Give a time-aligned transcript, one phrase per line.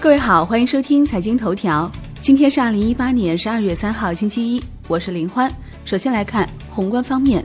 [0.00, 1.90] 各位好，欢迎收听财经头条。
[2.20, 5.52] 今天是二零一八年十二月三号，星期一，我是林欢。
[5.84, 7.44] 首先来看宏观方面，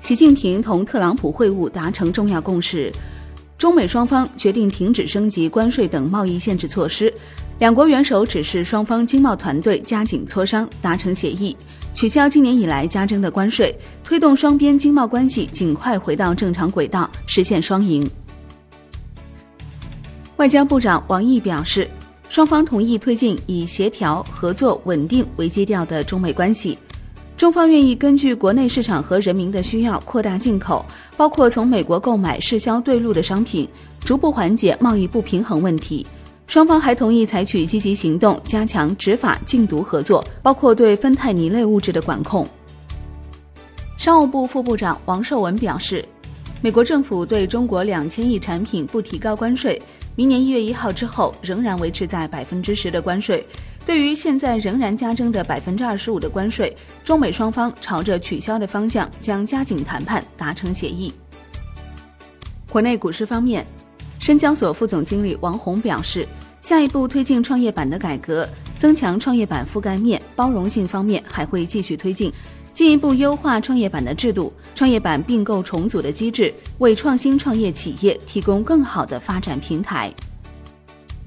[0.00, 2.90] 习近平同特朗普会晤达成重要共识，
[3.56, 7.12] 中美双方决定停止升级关税等贸易限制措施。
[7.60, 11.56] 两国元首指示双方经贸团队加紧磋商，达成协议，
[11.94, 18.04] 取消今年以来加征的关税，推动双边经贸关系尽快回到正常轨道，实现双赢。
[20.42, 21.88] 外交部长王毅表示，
[22.28, 26.76] 双方同意推进以协调、合作、稳定为基调的中美关系。
[27.36, 30.84] 中方愿意根据国内市场和人民的需要扩大进口，
[31.16, 33.68] 包括从美国购买适销对路的商品，
[34.00, 36.04] 逐步缓解贸易不平衡问题。
[36.48, 42.44] 双方还同意采取积极行动，加强执法禁毒合作，包括对芬太尼类物质的管控。
[43.96, 46.04] 商务部副部长王受文表示，
[46.62, 49.82] 美国政府对中国两千亿产品不提高关税。
[50.14, 53.44] 明年一月一号之后，仍然维持在百分之十的关税。
[53.84, 61.12] 对于现在仍然加征的百分之二十五的关税，中美双方朝着取消的方向将加紧谈判，达成协议。
[62.70, 63.66] 国内股市方面，
[64.20, 66.24] 深交所副总经理王红表示，
[66.60, 72.32] 下一步推进创业板的改革，增强创业板覆盖面、包容性方面还会继续推进。
[72.72, 80.10] 进一步优化创业板的制度、创业板并购重组的机制，为创新创业企业提供更好的发展平台。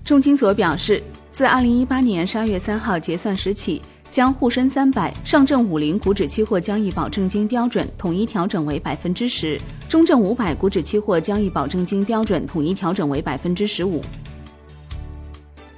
[0.03, 1.01] 中金所表示，
[1.31, 14.01] 自二零一八年十二月三号结算时起，将沪深三百、上证五零股指期货交易保证金标准统一调整为百分之十，中证五百股指期货交易保证金标准统一调整为百分之十五。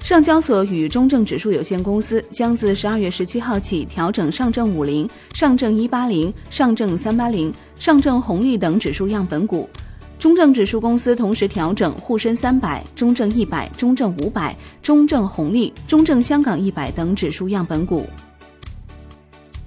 [0.07, 9.69] 上交所与中证指数有限公司将自十二月十七号起调整上证五零、上证一八零、上证三八零、上证红利等指数样本股。
[10.17, 18.05] 中证指数公司同时调整沪深三百、中证一百、中证五百、中证红利、中证香港一百等指数样本股。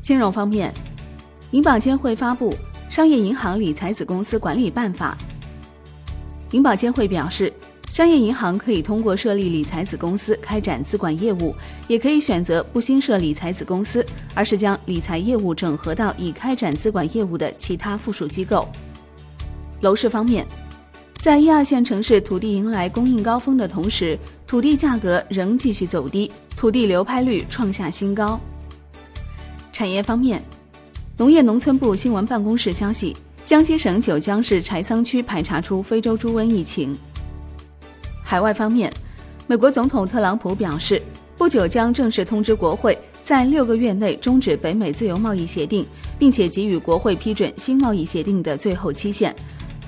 [0.01, 0.73] 金融方面，
[1.51, 2.51] 银保监会发布
[2.89, 5.19] 《商业银行理财子公司管理办法》。
[6.57, 7.53] 银保监会表示。
[7.93, 11.55] 商业银行可以通过设立理财子公司开展资管业务，
[11.89, 18.69] 也可以选择不新设理财子公司，而是将理财业务整合到已开展资管业务的其他附属机构。
[19.81, 20.47] 楼市方面，
[21.19, 28.39] 在一二线城市土地迎来供应高峰的同时，土地价格仍继续走低，土地流拍率创下新高。
[29.73, 30.41] 产业方面，
[31.17, 36.97] 农业农村部新闻办公室消息，江西省九江市柴桑区排查出非洲猪瘟疫情。
[38.31, 38.89] 海外方面，
[39.49, 41.03] 美国总统特朗普表示，
[41.37, 45.85] 不久将正式通知国会，在六个月内终止北美自由贸易协定，
[46.17, 49.35] 并且给予国会批准新贸易协定的最后期限。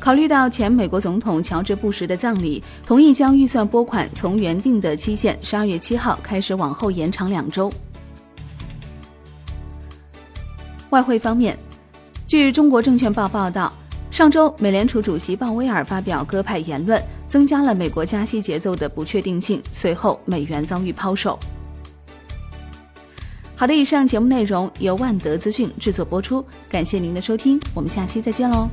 [0.00, 7.72] 考虑到前美国总统乔治·布什的葬礼，同意将预算拨款从原定的期限十二月七号开始往后延长两周。
[10.90, 11.56] 外汇方面，
[12.26, 13.72] 据中国证券报报道。
[14.12, 19.62] 上周，美联储主席鲍威尔发表鸽派言论，增加了美国加息节奏的不确定性。
[19.72, 21.38] 随后，美元遭遇抛售。
[23.56, 28.68] 好的，以上节目内容由万德资讯制作播出，感谢您的收听，我们下期再见喽。